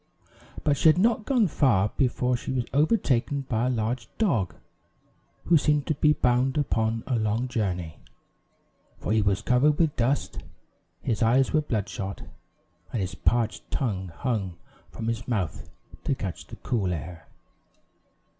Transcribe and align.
But 0.63 0.77
she 0.77 0.89
had 0.89 0.97
not 0.97 1.25
gone 1.27 1.45
far 1.47 1.89
before 1.95 2.35
she 2.35 2.51
was 2.51 2.65
overtaken 2.73 3.41
by 3.41 3.67
a 3.67 3.69
large 3.69 4.07
dog, 4.17 4.55
who 5.45 5.59
seemed 5.59 5.85
to 5.85 5.93
be 5.93 6.11
bound 6.11 6.57
upon 6.57 7.03
a 7.05 7.15
long 7.19 7.47
journey; 7.47 7.99
for 8.97 9.11
he 9.11 9.21
was 9.21 9.43
covered 9.43 9.77
with 9.77 9.95
dust, 9.95 10.39
his 11.03 11.21
eyes 11.21 11.53
were 11.53 11.61
bloodshot, 11.61 12.23
and 12.91 12.99
his 12.99 13.13
parched 13.13 13.69
tongue 13.69 14.07
hung 14.07 14.57
from 14.89 15.05
his 15.07 15.27
mouth 15.27 15.69
to 16.05 16.15
catch 16.15 16.47
the 16.47 16.55
cool 16.55 16.91
air. 16.91 17.27